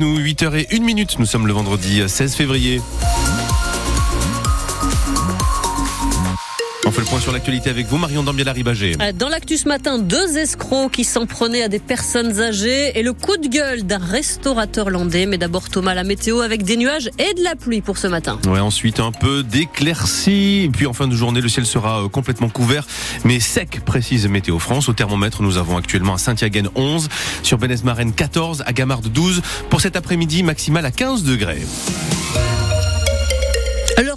nous. 0.00 0.18
8h01 0.18 0.80
minute. 0.82 1.18
Nous 1.18 1.26
sommes 1.26 1.46
le 1.46 1.52
vendredi 1.52 2.02
16 2.06 2.34
février. 2.34 2.80
Fait 6.98 7.04
le 7.04 7.10
point 7.10 7.20
sur 7.20 7.32
l'actualité 7.32 7.70
avec 7.70 7.86
vous, 7.86 7.96
Marion 7.96 8.24
Dambiel-Ribagé. 8.24 8.96
Euh, 9.00 9.12
dans 9.12 9.28
l'actu 9.28 9.56
ce 9.56 9.68
matin, 9.68 9.98
deux 9.98 10.36
escrocs 10.36 10.90
qui 10.90 11.04
s'en 11.04 11.26
prenaient 11.26 11.62
à 11.62 11.68
des 11.68 11.78
personnes 11.78 12.40
âgées 12.40 12.98
et 12.98 13.04
le 13.04 13.12
coup 13.12 13.36
de 13.36 13.46
gueule 13.46 13.84
d'un 13.84 13.98
restaurateur 13.98 14.90
landais. 14.90 15.26
Mais 15.26 15.38
d'abord, 15.38 15.68
Thomas, 15.68 15.94
la 15.94 16.02
météo 16.02 16.40
avec 16.40 16.64
des 16.64 16.76
nuages 16.76 17.08
et 17.20 17.34
de 17.34 17.44
la 17.44 17.54
pluie 17.54 17.82
pour 17.82 17.98
ce 17.98 18.08
matin. 18.08 18.40
Ouais, 18.48 18.58
ensuite, 18.58 18.98
un 18.98 19.12
peu 19.12 19.44
d'éclaircie. 19.44 20.70
Puis 20.72 20.86
en 20.86 20.92
fin 20.92 21.06
de 21.06 21.14
journée, 21.14 21.40
le 21.40 21.48
ciel 21.48 21.66
sera 21.66 22.02
euh, 22.02 22.08
complètement 22.08 22.48
couvert, 22.48 22.84
mais 23.24 23.38
sec, 23.38 23.84
précise 23.84 24.26
Météo 24.26 24.58
France. 24.58 24.88
Au 24.88 24.92
thermomètre, 24.92 25.42
nous 25.42 25.56
avons 25.56 25.76
actuellement 25.76 26.14
à 26.14 26.18
Saint-Yaguen 26.18 26.68
11, 26.74 27.08
sur 27.44 27.58
Benez-Marenne 27.58 28.12
14, 28.12 28.64
à 28.66 28.72
Gamarde 28.72 29.06
12. 29.06 29.42
Pour 29.70 29.80
cet 29.80 29.94
après-midi, 29.94 30.42
maximal 30.42 30.84
à 30.84 30.90
15 30.90 31.22
degrés. 31.22 31.62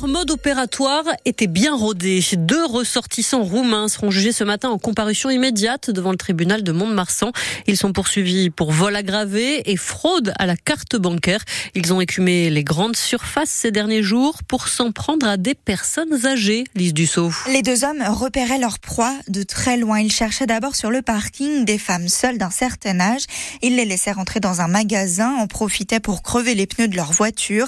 Leur 0.02 0.10
mode 0.10 0.32
opératoire 0.32 1.04
était 1.26 1.46
bien 1.46 1.76
rodé. 1.76 2.24
Deux 2.36 2.66
ressortissants 2.66 3.44
roumains 3.44 3.88
seront 3.88 4.10
jugés 4.10 4.32
ce 4.32 4.44
matin 4.44 4.70
en 4.70 4.80
comparution 4.80 5.30
immédiate 5.30 5.92
devant 5.92 6.10
le 6.10 6.18
tribunal 6.18 6.64
de 6.64 6.72
Mont-de-Marsan. 6.72 7.32
Ils 7.68 7.78
sont 7.78 7.94
poursuivis 7.94 8.50
pour 8.50 8.72
vol 8.72 8.96
aggravé 8.96 9.70
et 9.70 9.78
fraude 9.78 10.34
à 10.40 10.48
la 10.48 10.58
carte 10.58 10.96
bancaire. 10.96 11.42
Ils 11.76 11.94
ont 11.94 12.02
écumé 12.02 12.50
les 12.50 12.64
grandes 12.64 12.96
surfaces 12.96 13.52
ces 13.52 13.70
derniers 13.70 14.02
jours 14.02 14.40
pour 14.48 14.70
s'en 14.70 14.92
prendre 14.92 15.28
à 15.28 15.38
des 15.38 15.54
personnes 15.54 16.26
âgées. 16.26 16.64
Lise 16.74 16.96
Dussault. 16.96 17.32
Les 17.48 17.62
deux 17.62 17.84
hommes 17.84 18.02
repéraient 18.02 18.58
leur 18.58 18.80
proie 18.80 19.14
de 19.28 19.44
très 19.44 19.78
loin. 19.78 20.00
Ils 20.00 20.12
cherchaient 20.12 20.48
d'abord 20.48 20.76
sur 20.76 20.90
le 20.90 21.04
parking 21.04 21.64
des 21.64 21.78
femmes 21.78 22.08
seules 22.08 22.40
d'un 22.40 22.50
certain 22.50 23.00
âge. 23.00 23.26
Ils 23.62 23.76
les 23.76 23.86
laissaient 23.86 24.14
rentrer 24.14 24.40
dans 24.40 24.62
un 24.62 24.68
magasin, 24.68 25.36
en 25.36 25.46
profitaient 25.46 26.00
pour 26.00 26.24
crever 26.24 26.56
les 26.56 26.66
pneus 26.66 26.88
de 26.88 26.96
leur 26.96 27.12
voiture. 27.12 27.68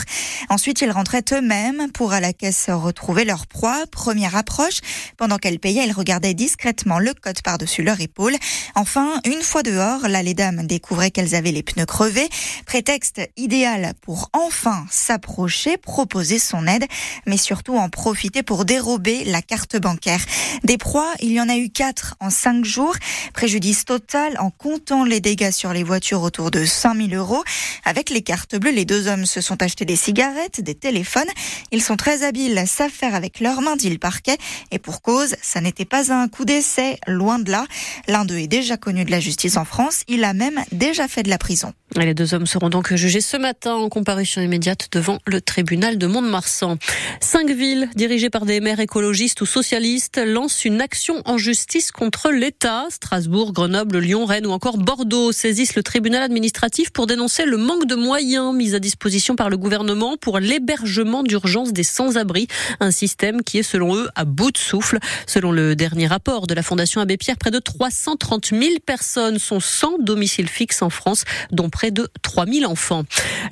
Ensuite, 0.50 0.82
ils 0.82 0.92
rentraient 0.92 1.26
eux-mêmes 1.32 1.92
pour 1.92 2.12
à 2.12 2.23
la 2.24 2.32
caisse 2.32 2.70
retrouver 2.70 3.26
leur 3.26 3.48
proie. 3.48 3.84
Première 3.92 4.38
approche, 4.38 4.80
pendant 5.18 5.38
qu'elle 5.38 5.60
payait, 5.60 5.86
ils 5.86 5.92
regardaient 5.92 6.34
discrètement 6.34 6.98
le 6.98 7.14
code 7.14 7.42
par-dessus 7.42 7.84
leur 7.84 8.00
épaule. 8.00 8.34
Enfin, 8.76 9.20
une 9.26 9.42
fois 9.42 9.62
dehors, 9.62 10.08
là, 10.08 10.24
les 10.24 10.34
dames 10.34 10.66
découvraient 10.66 11.12
qu'elles 11.12 11.36
avaient 11.36 11.52
les 11.52 11.64
pneus 11.64 11.86
crevés. 11.86 12.30
Prétexte 12.66 13.20
idéal 13.36 13.94
pour 14.02 14.30
enfin 14.32 14.86
s'approcher, 14.90 15.76
proposer 15.76 16.40
son 16.40 16.66
aide, 16.66 16.86
mais 17.28 17.36
surtout 17.36 17.76
en 17.76 17.90
profiter 17.90 18.42
pour 18.42 18.64
dérober 18.64 19.26
la 19.26 19.42
carte 19.42 19.76
bancaire. 19.76 20.24
Des 20.64 20.78
proies, 20.78 21.12
il 21.20 21.34
y 21.34 21.42
en 21.42 21.50
a 21.50 21.58
eu 21.58 21.70
quatre 21.70 22.16
en 22.22 22.30
cinq 22.30 22.64
jours. 22.64 22.96
Préjudice 23.34 23.84
total 23.84 24.38
en 24.40 24.50
comptant 24.50 25.04
les 25.04 25.20
dégâts 25.20 25.52
sur 25.52 25.74
les 25.74 25.84
voitures 25.84 26.22
autour 26.22 26.52
de 26.52 26.64
5000 26.64 27.14
euros. 27.16 27.44
Avec 27.84 28.10
les 28.10 28.22
cartes 28.22 28.56
bleues, 28.56 28.72
les 28.72 28.86
deux 28.86 29.10
hommes 29.10 29.26
se 29.26 29.42
sont 29.42 29.62
achetés 29.62 29.84
des 29.84 29.98
cigarettes, 29.98 30.62
des 30.62 30.76
téléphones. 30.76 31.28
Ils 31.72 31.84
sont 31.84 31.98
très 31.98 32.13
habiles, 32.22 32.64
savent 32.68 32.92
faire 32.92 33.16
avec 33.16 33.40
leurs 33.40 33.62
mains, 33.62 33.76
dit 33.76 33.90
le 33.90 33.98
parquet. 33.98 34.38
Et 34.72 34.78
pour 34.78 35.02
cause, 35.02 35.36
ça 35.42 35.62
n'était 35.62 35.86
pas 35.86 36.14
un 36.14 36.28
coup 36.28 36.46
d'essai, 36.46 37.00
loin 37.08 37.40
de 37.40 37.50
là. 37.50 37.66
L'un 38.08 38.26
d'eux 38.26 38.38
est 38.38 38.48
déjà 38.48 38.78
connu 38.78 39.06
de 39.06 39.12
la 39.12 39.20
justice 39.20 39.58
en 39.58 39.66
France. 39.66 40.04
Il 40.08 40.24
a 40.24 40.34
même 40.34 40.62
déjà 40.72 41.08
fait 41.08 41.24
de 41.24 41.30
la 41.30 41.38
prison. 41.38 41.74
les 41.98 42.14
deux 42.14 42.34
hommes 42.34 42.46
seront 42.46 42.70
donc 42.70 42.94
jugés 42.94 43.22
ce 43.22 43.38
matin 43.38 43.74
en 43.74 43.90
comparution 43.90 44.42
immédiate 44.42 44.90
devant 44.92 45.18
le 45.26 45.42
tribunal 45.42 45.98
de 45.98 46.08
Mont-de-Marsan. 46.08 46.78
Cinq 47.20 47.50
villes 47.50 47.90
dirigées 47.96 48.30
par 48.30 48.46
des 48.46 48.60
maires 48.60 48.80
écologistes 48.80 49.42
ou 49.42 49.46
socialistes 49.46 50.22
lancent 50.24 50.66
une 50.66 50.82
action 50.82 51.22
en 51.26 51.38
justice 51.38 51.92
contre 51.92 52.32
l'État. 52.32 52.86
Strasbourg, 52.90 53.54
Grenoble, 53.54 54.00
Lyon, 54.00 54.26
Rennes 54.26 54.48
ou 54.48 54.52
encore 54.52 54.78
Bordeaux 54.78 55.32
saisissent 55.32 55.76
le 55.76 55.84
tribunal 55.84 56.24
administratif 56.24 56.92
pour 56.92 57.08
dénoncer 57.08 57.46
le 57.46 57.58
manque 57.58 57.86
de 57.86 57.96
moyens 57.96 58.54
mis 58.54 58.76
à 58.76 58.80
disposition 58.80 59.36
par 59.36 59.50
le 59.50 59.58
gouvernement 59.58 60.18
pour 60.18 60.40
l'hébergement 60.40 61.24
d'urgence 61.24 61.74
des 61.74 61.84
sans-abri, 62.04 62.48
un 62.82 62.92
système 62.92 63.44
qui 63.44 63.60
est 63.60 63.64
selon 63.64 63.96
eux 63.96 64.10
à 64.16 64.26
bout 64.26 64.52
de 64.52 64.58
souffle. 64.58 65.00
Selon 65.26 65.54
le 65.54 65.74
dernier 65.76 66.08
rapport 66.08 66.48
de 66.48 66.54
la 66.54 66.62
Fondation 66.62 67.00
Abbé 67.00 67.16
Pierre, 67.16 67.38
près 67.38 67.52
de 67.52 67.60
330 67.60 68.48
000 68.48 68.62
personnes 68.86 69.40
sont 69.40 69.62
sans 69.62 69.98
domicile 70.00 70.50
fixe 70.50 70.82
en 70.82 70.90
France, 70.90 71.24
dont 71.52 71.70
près 71.70 71.92
de 71.92 72.10
3 72.22 72.46
000 72.46 72.70
enfants. 72.70 73.04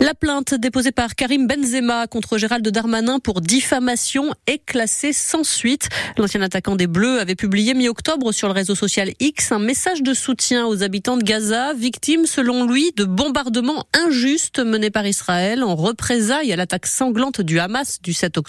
La 0.01 0.13
plainte 0.13 0.53
déposée 0.53 0.91
par 0.91 1.16
Karim 1.16 1.47
Benzema 1.47 2.07
contre 2.07 2.38
Gérald 2.38 2.67
Darmanin 2.67 3.19
pour 3.19 3.39
diffamation 3.39 4.34
est 4.47 4.66
classée 4.66 5.13
sans 5.13 5.45
suite. 5.45 5.88
L'ancien 6.18 6.41
attaquant 6.41 6.75
des 6.75 6.88
Bleus 6.88 7.19
avait 7.22 7.35
publié 7.35 7.73
mi-octobre 7.73 8.33
sur 8.33 8.50
le 8.50 8.53
réseau 8.53 8.75
social 8.75 9.12
X 9.22 9.53
un 9.53 9.59
message 9.59 10.03
de 10.03 10.13
soutien 10.13 10.68
aux 10.68 10.83
habitants 10.83 11.16
de 11.16 11.23
Gaza, 11.23 11.73
victimes 11.73 12.25
selon 12.25 12.66
lui 12.66 12.91
de 12.97 13.06
bombardements 13.06 13.85
injustes 13.94 14.59
menés 14.59 14.91
par 14.91 15.07
Israël 15.07 15.63
en 15.63 15.75
représailles 15.75 16.51
à 16.51 16.57
l'attaque 16.57 16.88
sanglante 16.88 17.39
du 17.39 17.59
Hamas 17.59 18.01
du 18.01 18.12
7 18.12 18.38
octobre. 18.38 18.41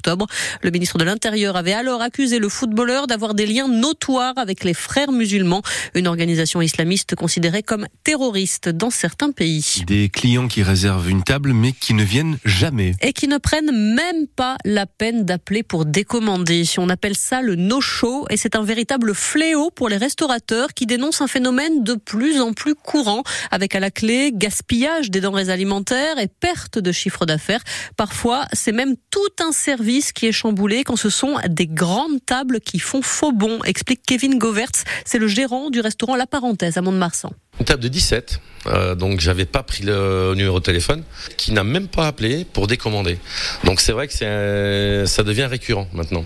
Le 0.63 0.71
ministre 0.71 0.99
de 0.99 1.05
l'Intérieur 1.05 1.57
avait 1.57 1.73
alors 1.73 2.03
accusé 2.03 2.39
le 2.39 2.49
footballeur 2.49 3.07
d'avoir 3.07 3.35
des 3.35 3.47
liens 3.47 3.69
notoires 3.69 4.35
avec 4.37 4.65
les 4.65 4.75
frères 4.75 5.13
musulmans, 5.13 5.63
une 5.95 6.07
organisation 6.07 6.61
islamiste 6.63 7.15
considérée 7.15 7.63
comme 7.63 7.87
terroriste 8.05 8.69
dans 8.69 8.91
certains 8.91 9.33
pays. 9.33 9.83
Des 9.87 10.09
clients 10.09 10.49
qui 10.49 10.63
réservent 10.63 11.09
une 11.09 11.23
table 11.23 11.53
mais 11.53 11.73
qui 11.73 11.95
ne 11.95 12.05
viennent 12.05 12.39
jamais. 12.45 12.95
Et 13.01 13.13
qui 13.13 13.29
ne 13.29 13.39
prennent 13.39 13.95
même 13.95 14.27
pas 14.27 14.57
la 14.65 14.87
peine 14.87 15.25
d'appeler 15.25 15.63
pour 15.63 15.85
décommander. 15.85 16.65
On 16.79 16.89
appelle 16.89 17.17
ça 17.17 17.43
le 17.43 17.57
no-show 17.57 18.27
et 18.31 18.37
c'est 18.37 18.57
un 18.57 18.63
véritable 18.63 19.15
fléau 19.15 19.71
pour 19.71 19.89
les 19.89 19.97
restaurateurs 19.97 20.75
qui 20.75 20.87
dénoncent 20.87 21.21
un 21.21 21.27
phénomène 21.27 21.83
de 21.85 21.95
plus 21.95 22.41
en 22.41 22.53
plus 22.53 22.75
courant 22.75 23.23
avec 23.51 23.75
à 23.75 23.81
la 23.81 23.91
clé 23.91 24.33
gaspillage 24.33 25.11
des 25.11 25.21
denrées 25.21 25.51
alimentaires 25.51 26.19
et 26.19 26.29
perte 26.29 26.79
de 26.79 26.93
chiffre 26.93 27.27
d'affaires. 27.27 27.63
Parfois, 27.97 28.47
c'est 28.53 28.73
même 28.73 28.95
tout 29.11 29.21
un 29.45 29.53
service 29.53 29.82
qui 29.83 30.27
est 30.27 30.33
chamboulé 30.33 30.85
quand 30.85 30.97
ce 30.97 31.11
sont 31.11 31.39
des 31.49 31.67
grandes 31.67 32.25
tables 32.25 32.61
qui 32.61 32.79
font 32.79 33.03
faux 33.03 33.33
bon, 33.33 33.63
explique 33.65 34.03
Kevin 34.07 34.39
Govertz. 34.39 34.85
C'est 35.05 35.19
le 35.19 35.27
gérant 35.27 35.71
du 35.71 35.81
restaurant 35.81 36.15
La 36.15 36.27
Parenthèse 36.27 36.77
à 36.77 36.83
Mont-de-Marsan. 36.83 37.31
Une 37.63 37.67
table 37.67 37.85
de 37.85 37.87
17, 37.87 38.41
euh, 38.67 38.97
donc 38.97 39.21
j'avais 39.21 39.45
pas 39.45 39.63
pris 39.63 39.85
le 39.85 40.35
numéro 40.35 40.59
de 40.59 40.65
téléphone, 40.65 41.05
qui 41.37 41.53
n'a 41.53 41.63
même 41.63 41.87
pas 41.87 42.09
appelé 42.09 42.45
pour 42.45 42.67
décommander. 42.67 43.21
Donc 43.63 43.81
c'est 43.81 43.93
vrai 43.93 44.09
que 44.09 44.15
c'est, 44.15 45.07
ça 45.07 45.23
devient 45.23 45.45
récurrent 45.45 45.87
maintenant. 45.93 46.25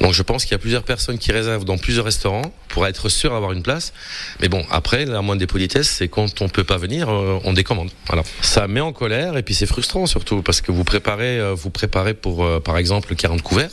Donc 0.00 0.12
je 0.12 0.24
pense 0.24 0.42
qu'il 0.42 0.50
y 0.50 0.54
a 0.56 0.58
plusieurs 0.58 0.82
personnes 0.82 1.18
qui 1.18 1.30
réservent 1.30 1.64
dans 1.64 1.78
plusieurs 1.78 2.04
restaurants 2.04 2.52
pour 2.72 2.86
être 2.86 3.08
sûr 3.08 3.30
d'avoir 3.30 3.52
une 3.52 3.62
place. 3.62 3.92
Mais 4.40 4.48
bon, 4.48 4.64
après, 4.70 5.04
la 5.04 5.20
moindre 5.22 5.40
des 5.40 5.46
politesses, 5.46 5.90
c'est 5.90 6.08
quand 6.08 6.40
on 6.40 6.48
peut 6.48 6.64
pas 6.64 6.78
venir, 6.78 7.08
euh, 7.10 7.38
on 7.44 7.52
décommande. 7.52 7.90
Voilà. 8.06 8.22
Ça 8.40 8.66
met 8.66 8.80
en 8.80 8.92
colère 8.92 9.36
et 9.36 9.42
puis 9.42 9.54
c'est 9.54 9.66
frustrant 9.66 10.06
surtout 10.06 10.42
parce 10.42 10.60
que 10.60 10.72
vous 10.72 10.82
préparez, 10.82 11.38
euh, 11.38 11.54
vous 11.54 11.70
préparez 11.70 12.14
pour, 12.14 12.44
euh, 12.44 12.60
par 12.60 12.78
exemple, 12.78 13.14
40 13.14 13.42
couverts 13.42 13.70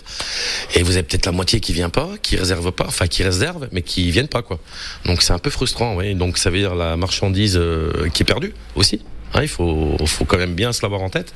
et 0.76 0.84
vous 0.84 0.92
avez 0.92 1.04
peut-être 1.04 1.26
la 1.26 1.32
moitié 1.32 1.62
qui 1.62 1.72
vient 1.74 1.90
pas, 1.90 2.10
qui 2.22 2.36
réserve 2.36 2.72
pas, 2.72 2.86
enfin 2.88 3.08
qui 3.08 3.24
réserve, 3.24 3.70
mais 3.72 3.82
qui 3.82 4.12
viennent 4.12 4.28
pas 4.28 4.42
quoi. 4.42 4.60
Donc 5.06 5.22
c'est 5.22 5.34
un 5.34 5.40
peu 5.40 5.50
frustrant, 5.50 5.96
oui. 5.96 6.14
Donc 6.14 6.38
ça 6.38 6.50
veut 6.50 6.60
dire 6.60 6.76
la 6.76 6.98
marchandise 7.00 7.58
euh, 7.58 8.10
qui 8.14 8.24
est 8.24 8.26
perdue 8.26 8.54
aussi. 8.76 9.02
Hein, 9.34 9.42
il 9.42 9.48
faut, 9.48 9.98
faut 10.06 10.26
quand 10.26 10.38
même 10.38 10.56
bien 10.56 10.74
se 10.74 10.82
l'avoir 10.82 11.02
en 11.02 11.10
tête. 11.10 11.34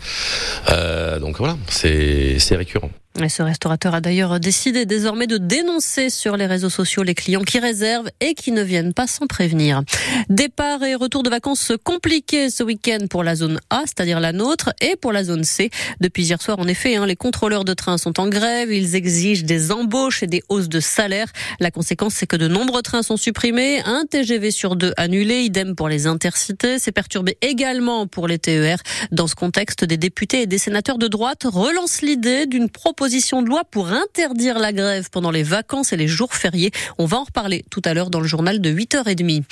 Euh, 0.69 1.19
donc 1.19 1.38
voilà, 1.38 1.57
c'est 1.68 2.38
récurrent. 2.51 2.91
Et 3.22 3.29
ce 3.29 3.44
restaurateur 3.44 3.94
a 3.94 4.01
d'ailleurs 4.01 4.40
décidé 4.40 4.88
désormais 4.88 5.28
de 5.28 5.38
dénoncer 5.38 6.09
sur 6.09 6.35
les 6.35 6.47
réseaux 6.47 6.72
sociaux 6.72 7.03
les 7.03 7.13
clients 7.13 7.44
qui 7.44 7.59
réservent 7.59 8.09
et 8.19 8.34
qui 8.34 8.51
ne 8.51 8.63
viennent 8.63 8.94
pas 8.94 9.06
sans 9.06 9.28
prévenir. 9.28 9.84
Départ 10.29 10.84
et 10.84 10.96
retour 10.96 11.22
de 11.22 11.29
vacances 11.29 11.74
compliqués 11.84 12.50
ce 12.50 12.63
week-end 12.63 13.06
pour 13.07 13.24
la 13.24 13.35
zone 13.35 13.59
A, 13.69 13.84
c'est-à-dire 13.85 14.19
la 14.19 14.31
nôtre, 14.31 14.74
et 14.81 14.96
pour 14.96 15.12
la 15.12 15.24
zone 15.24 15.44
C. 15.44 15.69
Depuis 16.01 16.24
hier 16.24 16.41
soir, 16.41 16.57
en 16.57 16.68
effet, 16.68 16.96
hein, 16.96 17.06
les 17.06 17.16
contrôleurs 17.16 17.66
de 17.66 17.75
train 17.75 18.00
sont 18.00 18.19
en 18.19 18.28
grève. 18.28 18.74
Ils 18.74 18.96
exigent 18.96 19.44
des 19.44 19.72
embauches 19.72 20.24
et 20.24 20.28
des 20.28 20.41
hausses 20.50 20.69
de 20.69 20.80
salaire. 20.80 21.28
La 21.59 21.69
conséquence, 21.69 22.16
c'est 22.16 22.28
que 22.28 22.35
de 22.35 22.47
nombreux 22.47 22.81
trains 22.81 23.03
sont 23.03 23.18
supprimés, 23.18 23.80
un 23.85 24.06
TGV 24.09 24.50
sur 24.50 24.75
deux 24.75 24.94
annulé, 24.97 25.41
idem 25.41 25.75
pour 25.75 25.88
les 25.88 26.07
intercités. 26.07 26.80
C'est 26.80 26.91
perturbé 26.91 27.38
également 27.41 28.07
pour 28.07 28.28
les 28.28 28.40
TER. 28.40 28.80
Dans 29.12 29.28
ce 29.28 29.35
contexte, 29.35 29.85
des 29.85 29.97
députés 29.97 30.42
et 30.42 30.48
des 30.48 30.57
sénateurs 30.57 30.98
de 30.98 31.07
droite 31.07 31.44
relancent 31.45 32.01
l'idée 32.01 32.48
d'une 32.48 32.69
proposition 32.69 33.02
proposition 33.03 33.41
de 33.41 33.50
loi 33.50 33.65
pour 33.69 33.91
interdire 33.91 34.59
la 34.59 34.71
grève 34.71 35.09
pendant 35.11 35.29
les 35.29 35.44
vacances 35.44 35.91
et 35.91 35.97
les 35.97 36.07
jours 36.07 36.33
fériés. 36.33 36.71
On 36.97 37.05
va 37.05 37.17
en 37.17 37.25
reparler 37.25 37.65
tout 37.69 37.81
à 37.83 37.94
l'heure 37.94 38.09
dans 38.09 38.21
le 38.21 38.27
journal 38.27 38.61
de 38.61 38.71
8h30. 38.71 39.44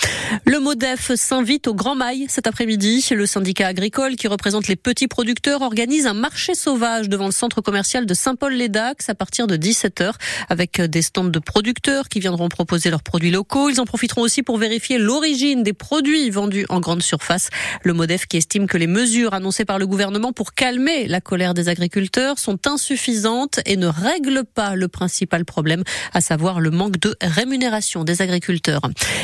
Le 0.45 0.59
MODEF 0.62 1.13
s'invite 1.15 1.68
au 1.68 1.74
Grand 1.74 1.95
Mail 1.95 2.27
cet 2.30 2.48
après-midi. 2.48 3.06
Le 3.12 3.25
syndicat 3.25 3.68
agricole 3.68 4.15
qui 4.15 4.30
représente 4.30 4.69
les 4.69 4.77
petits 4.77 5.09
producteurs 5.09 5.63
organise 5.63 6.07
un 6.07 6.13
marché 6.13 6.56
sauvage 6.56 7.09
devant 7.09 7.25
le 7.25 7.33
centre 7.33 7.59
commercial 7.59 8.06
de 8.06 8.13
Saint-Paul-les-Dax 8.13 9.09
à 9.09 9.15
partir 9.15 9.48
de 9.48 9.57
17h 9.57 10.13
avec 10.48 10.80
des 10.80 11.01
stands 11.01 11.25
de 11.25 11.39
producteurs 11.39 12.07
qui 12.07 12.21
viendront 12.21 12.48
proposer 12.48 12.89
leurs 12.89 13.03
produits 13.03 13.31
locaux. 13.31 13.69
Ils 13.69 13.81
en 13.81 13.86
profiteront 13.86 14.21
aussi 14.21 14.44
pour 14.44 14.59
vérifier 14.59 14.98
l'origine 14.98 15.62
des 15.62 15.74
produits 15.74 16.30
vendus 16.30 16.65
en 16.69 16.80
grande 16.80 17.01
surface. 17.01 17.50
Le 17.83 17.92
MODEF 17.92 18.27
qui 18.27 18.38
estime 18.38 18.65
que 18.65 18.77
les 18.77 18.88
mesures 18.88 19.33
annoncées 19.33 19.65
par 19.65 19.77
le 19.77 19.88
gouvernement 19.88 20.31
pour 20.31 20.53
calmer 20.53 21.06
la 21.09 21.19
colère 21.19 21.53
des 21.53 21.68
agriculteurs 21.68 22.39
sont 22.39 22.65
insuffisantes 22.65 23.41
insuffisante 23.42 23.60
et 23.66 23.78
ne 23.78 23.88
règle 23.88 24.44
pas 24.44 24.76
le 24.76 24.88
principal 24.88 25.46
problème, 25.46 25.84
à 26.14 26.22
savoir 26.22 26.60
le 26.60 26.72
manque 26.72 27.00
de 27.00 27.16
rémunération 27.22 28.04
des 28.04 28.22
agriculteurs. 28.22 28.82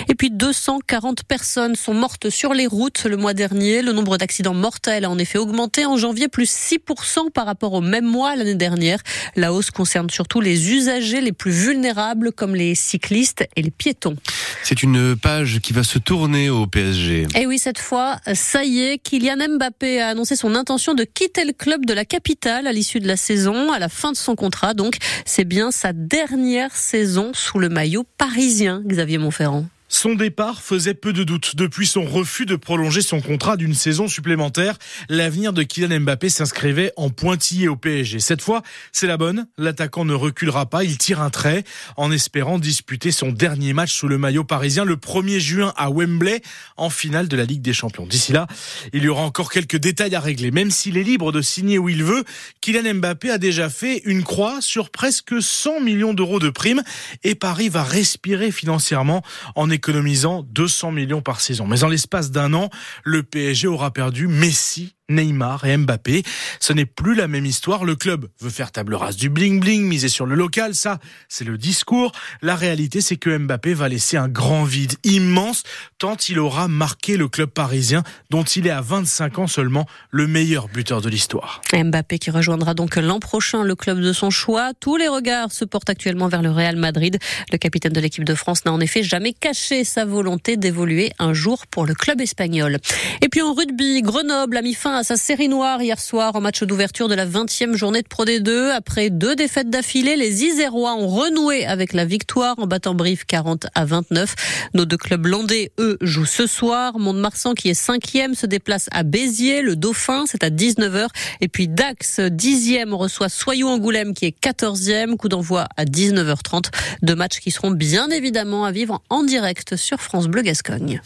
Et 0.09 0.15
puis 0.15 0.31
240 0.31 1.23
personnes 1.23 1.75
sont 1.75 1.93
mortes 1.93 2.29
sur 2.29 2.53
les 2.53 2.67
routes 2.67 3.03
le 3.05 3.17
mois 3.17 3.33
dernier. 3.33 3.81
Le 3.81 3.93
nombre 3.93 4.17
d'accidents 4.17 4.53
mortels 4.53 5.05
a 5.05 5.09
en 5.09 5.17
effet 5.17 5.37
augmenté 5.37 5.85
en 5.85 5.97
janvier, 5.97 6.27
plus 6.27 6.49
6% 6.49 7.31
par 7.31 7.45
rapport 7.45 7.73
au 7.73 7.81
même 7.81 8.05
mois 8.05 8.35
l'année 8.35 8.55
dernière. 8.55 8.99
La 9.35 9.53
hausse 9.53 9.71
concerne 9.71 10.09
surtout 10.09 10.41
les 10.41 10.71
usagers 10.71 11.21
les 11.21 11.31
plus 11.31 11.51
vulnérables 11.51 12.31
comme 12.31 12.55
les 12.55 12.75
cyclistes 12.75 13.47
et 13.55 13.61
les 13.61 13.71
piétons. 13.71 14.15
C'est 14.63 14.83
une 14.83 15.15
page 15.15 15.59
qui 15.61 15.73
va 15.73 15.83
se 15.83 15.99
tourner 15.99 16.49
au 16.49 16.67
PSG. 16.67 17.27
Et 17.35 17.45
oui, 17.45 17.59
cette 17.59 17.79
fois, 17.79 18.17
ça 18.33 18.63
y 18.63 18.79
est, 18.79 18.97
Kylian 18.97 19.37
Mbappé 19.57 20.01
a 20.01 20.09
annoncé 20.09 20.35
son 20.35 20.55
intention 20.55 20.93
de 20.93 21.03
quitter 21.03 21.45
le 21.45 21.53
club 21.53 21.85
de 21.85 21.93
la 21.93 22.05
capitale 22.05 22.67
à 22.67 22.71
l'issue 22.71 22.99
de 22.99 23.07
la 23.07 23.17
saison, 23.17 23.71
à 23.71 23.79
la 23.79 23.89
fin 23.89 24.06
de 24.11 24.17
son 24.17 24.35
contrat. 24.35 24.73
Donc, 24.73 24.97
c'est 25.25 25.45
bien 25.45 25.71
sa 25.71 25.93
dernière 25.93 26.75
saison 26.75 27.31
sous 27.33 27.59
le 27.59 27.69
maillot 27.69 28.05
parisien, 28.17 28.81
Xavier 28.85 29.17
Montferrand. 29.17 29.65
Son 29.89 30.15
départ 30.15 30.61
faisait 30.61 30.93
peu 30.93 31.13
de 31.13 31.23
doute. 31.23 31.55
Depuis 31.55 31.87
son 31.87 32.03
refus 32.03 32.45
de 32.45 32.57
prolonger 32.57 33.01
son 33.01 33.21
contrat 33.21 33.55
d'une 33.55 33.73
saison 33.73 34.09
supplémentaire, 34.09 34.77
l'avenir 35.07 35.53
de 35.53 35.63
Kylian 35.63 36.01
Mbappé 36.01 36.27
s'inscrivait 36.27 36.91
en 36.97 37.09
pointillé 37.09 37.69
au 37.69 37.77
PSG. 37.77 38.19
Cette 38.19 38.41
fois, 38.41 38.63
c'est 38.91 39.07
la 39.07 39.15
bonne. 39.15 39.47
L'attaquant 39.57 40.03
ne 40.03 40.13
reculera 40.13 40.65
pas. 40.65 40.83
Il 40.83 40.97
tire 40.97 41.21
un 41.21 41.29
trait 41.29 41.63
en 41.95 42.11
espérant 42.11 42.59
disputer 42.59 43.11
son 43.11 43.31
dernier 43.31 43.71
match 43.71 43.93
sous 43.93 44.09
le 44.09 44.17
maillot 44.17 44.43
parisien 44.43 44.83
le 44.83 44.97
1er 44.97 45.39
juin 45.39 45.73
à 45.77 45.89
Wembley 45.89 46.41
en 46.75 46.89
finale 46.89 47.29
de 47.29 47.37
la 47.37 47.45
Ligue 47.45 47.61
des 47.61 47.73
Champions. 47.73 48.05
D'ici 48.05 48.33
là, 48.33 48.47
il 48.91 49.03
y 49.03 49.07
aura 49.07 49.23
encore 49.23 49.49
quelques 49.49 49.77
détails 49.77 50.15
à 50.15 50.19
régler. 50.19 50.51
Même 50.51 50.69
s'il 50.69 50.97
est 50.97 51.03
libre 51.03 51.31
de 51.31 51.41
signer 51.41 51.77
où 51.77 51.87
il 51.87 52.03
veut, 52.03 52.25
Kylian 52.59 52.95
Mbappé 52.95 53.29
a 53.29 53.37
déjà 53.37 53.69
fait 53.69 54.01
une 54.03 54.25
croix 54.25 54.59
sur 54.59 54.89
presque 54.89 55.41
100 55.41 55.79
millions 55.79 56.13
d'euros 56.13 56.39
de 56.39 56.49
primes 56.49 56.83
et 57.23 57.35
Paris 57.35 57.69
va 57.69 57.83
respirer 57.83 58.51
financièrement 58.51 59.23
en 59.55 59.76
économisant 59.77 60.43
200 60.43 60.91
millions 60.91 61.21
par 61.21 61.39
saison. 61.39 61.65
Mais 61.65 61.83
en 61.83 61.87
l'espace 61.87 62.31
d'un 62.31 62.53
an, 62.53 62.69
le 63.03 63.23
PSG 63.23 63.67
aura 63.67 63.91
perdu 63.91 64.27
Messi, 64.27 64.96
Neymar 65.09 65.65
et 65.65 65.77
Mbappé. 65.77 66.23
Ce 66.59 66.73
n'est 66.73 66.85
plus 66.85 67.15
la 67.15 67.27
même 67.27 67.45
histoire. 67.45 67.85
Le 67.85 67.95
club 67.95 68.27
veut 68.39 68.49
faire 68.49 68.71
table 68.71 68.95
rase 68.95 69.15
du 69.15 69.29
bling-bling, 69.29 69.81
miser 69.81 70.09
sur 70.09 70.25
le 70.25 70.35
local. 70.35 70.75
Ça, 70.75 70.99
c'est 71.29 71.45
le 71.45 71.57
discours. 71.57 72.11
La 72.41 72.55
réalité, 72.55 73.01
c'est 73.01 73.17
que 73.17 73.35
Mbappé 73.37 73.73
va 73.73 73.89
laisser 73.89 74.17
un 74.17 74.27
grand 74.27 74.63
vide 74.63 74.93
immense 75.03 75.63
tant 75.97 76.15
il 76.29 76.39
aura 76.39 76.67
marqué 76.67 77.17
le 77.17 77.27
club 77.27 77.49
parisien 77.49 78.03
dont 78.29 78.43
il 78.43 78.67
est 78.67 78.71
à 78.71 78.81
25 78.81 79.39
ans 79.39 79.47
seulement 79.47 79.85
le 80.11 80.27
meilleur 80.27 80.67
buteur 80.67 81.01
de 81.01 81.09
l'histoire. 81.09 81.61
Mbappé 81.73 82.19
qui 82.19 82.31
rejoindra 82.31 82.73
donc 82.73 82.95
l'an 82.95 83.19
prochain 83.19 83.63
le 83.63 83.75
club 83.75 83.99
de 83.99 84.13
son 84.13 84.29
choix. 84.29 84.73
Tous 84.79 84.97
les 84.97 85.07
regards 85.07 85.51
se 85.51 85.65
portent 85.65 85.89
actuellement 85.89 86.27
vers 86.27 86.41
le 86.41 86.51
Real 86.51 86.75
Madrid. 86.75 87.17
Le 87.51 87.57
capitaine 87.57 87.93
de 87.93 87.99
l'équipe 87.99 88.23
de 88.23 88.35
France 88.35 88.65
n'a 88.65 88.73
en 88.73 88.79
effet 88.79 89.03
jamais 89.03 89.33
caché 89.33 89.83
sa 89.83 90.05
volonté 90.05 90.57
d'évoluer 90.57 91.11
un 91.19 91.33
jour 91.33 91.67
pour 91.67 91.85
le 91.85 91.93
club 91.93 92.21
espagnol. 92.21 92.79
Et 93.21 93.29
puis 93.29 93.41
en 93.41 93.53
rugby, 93.53 94.01
Grenoble 94.01 94.57
a 94.57 94.61
mis 94.61 94.73
fin 94.73 94.96
sa 95.03 95.15
série 95.15 95.47
noire 95.47 95.81
hier 95.81 95.99
soir 95.99 96.35
en 96.35 96.41
match 96.41 96.63
d'ouverture 96.63 97.07
de 97.07 97.15
la 97.15 97.25
20e 97.25 97.75
journée 97.75 98.01
de 98.01 98.07
Pro 98.07 98.25
D2. 98.25 98.71
Après 98.71 99.09
deux 99.09 99.35
défaites 99.35 99.69
d'affilée, 99.69 100.15
les 100.15 100.43
Isérois 100.43 100.95
ont 100.95 101.07
renoué 101.07 101.65
avec 101.65 101.93
la 101.93 102.05
victoire 102.05 102.55
en 102.57 102.67
battant 102.67 102.95
Brive 102.95 103.25
40 103.25 103.67
à 103.75 103.85
29. 103.85 104.69
Nos 104.73 104.85
deux 104.85 104.97
clubs 104.97 105.25
landais, 105.25 105.71
eux, 105.79 105.97
jouent 106.01 106.25
ce 106.25 106.47
soir. 106.47 106.97
Mont-de-Marsan, 106.99 107.53
qui 107.53 107.69
est 107.69 107.73
cinquième, 107.73 108.33
se 108.33 108.45
déplace 108.45 108.87
à 108.91 109.03
Béziers. 109.03 109.61
Le 109.61 109.75
Dauphin, 109.75 110.25
c'est 110.25 110.43
à 110.43 110.49
19h. 110.49 111.07
Et 111.41 111.47
puis 111.47 111.67
Dax, 111.67 112.19
dixième, 112.19 112.93
reçoit 112.93 113.29
Soyou-Angoulême, 113.29 114.13
qui 114.13 114.25
est 114.25 114.35
14e. 114.39 115.15
Coup 115.15 115.29
d'envoi 115.29 115.67
à 115.77 115.85
19h30. 115.85 116.71
Deux 117.03 117.15
matchs 117.15 117.39
qui 117.39 117.51
seront 117.51 117.71
bien 117.71 118.09
évidemment 118.09 118.65
à 118.65 118.71
vivre 118.71 119.01
en 119.09 119.23
direct 119.23 119.75
sur 119.75 120.01
France 120.01 120.27
Bleu 120.27 120.41
Gascogne. 120.41 121.01